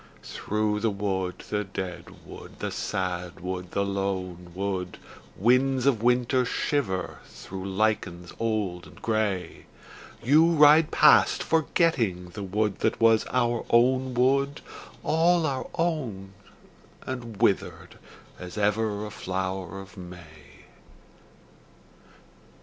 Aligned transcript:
Through 0.23 0.79
the 0.79 0.89
wood, 0.89 1.43
the 1.51 1.63
dead 1.63 2.25
wood, 2.25 2.57
the 2.57 2.71
sad 2.71 3.39
wood, 3.39 3.69
the 3.69 3.85
lone 3.85 4.51
wood, 4.55 4.97
Winds 5.37 5.85
of 5.85 6.01
winter 6.01 6.43
shiver 6.43 7.19
through 7.27 7.67
lichens 7.67 8.33
old 8.39 8.87
and 8.87 8.99
grey, 8.99 9.67
You 10.23 10.53
ride 10.53 10.89
past 10.89 11.43
forgetting 11.43 12.29
the 12.29 12.41
wood 12.41 12.79
that 12.79 12.99
was 12.99 13.27
our 13.29 13.63
own 13.69 14.15
wood, 14.15 14.61
All 15.03 15.45
our 15.45 15.67
own 15.75 16.33
and 17.05 17.37
withered 17.39 17.99
as 18.39 18.57
ever 18.57 19.05
a 19.05 19.11
flower 19.11 19.79
of 19.79 19.97
May. 19.97 20.63